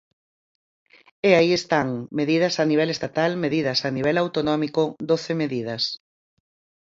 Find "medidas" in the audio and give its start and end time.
2.19-2.55, 3.45-3.79, 5.41-5.83